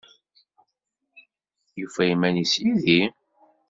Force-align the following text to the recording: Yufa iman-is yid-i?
Yufa 1.79 2.03
iman-is 2.13 2.53
yid-i? 2.63 3.01